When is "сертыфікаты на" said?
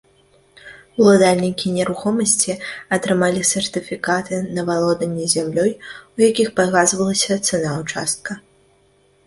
3.51-4.61